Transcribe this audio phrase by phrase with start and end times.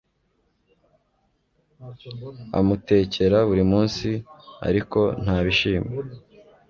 [2.59, 4.07] amutekera buri munsi,
[4.67, 5.89] ariko ntabishima